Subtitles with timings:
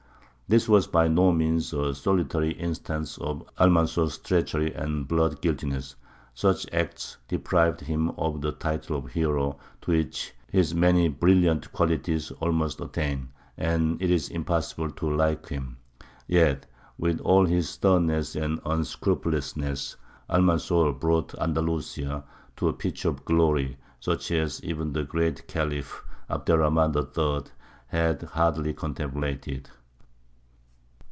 [0.53, 5.95] This was by no means a solitary instance of Almanzor's treachery and bloodguiltiness;
[6.33, 12.31] such acts deprive him of the title of hero to which his many brilliant qualities
[12.41, 15.77] almost attain, and it is impossible to like him.
[16.27, 16.65] Yet,
[16.97, 19.95] with all his sternness and unscrupulousness,
[20.29, 22.25] Almanzor brought Andalusia
[22.57, 27.49] to a pitch of glory such as even the great Khalif, Abd er Rahmān III.,
[27.87, 29.69] had hardly contemplated.